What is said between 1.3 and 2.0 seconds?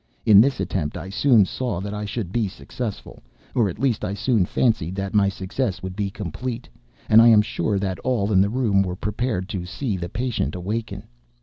saw that